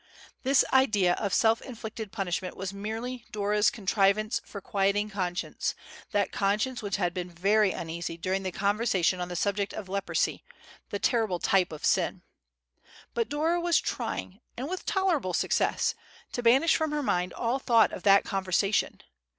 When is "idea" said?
0.73-1.13